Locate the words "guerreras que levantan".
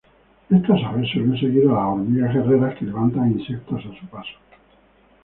2.33-3.33